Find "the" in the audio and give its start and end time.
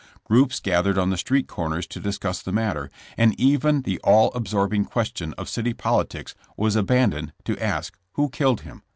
1.11-1.15, 2.41-2.51, 3.83-3.99